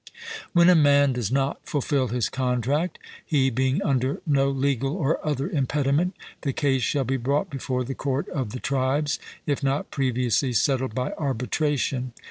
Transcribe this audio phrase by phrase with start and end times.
[0.53, 5.47] When a man does not fulfil his contract, he being under no legal or other
[5.47, 10.53] impediment, the case shall be brought before the court of the tribes, if not previously
[10.53, 12.13] settled by arbitration.